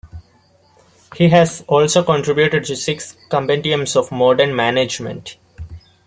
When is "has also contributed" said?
1.29-2.63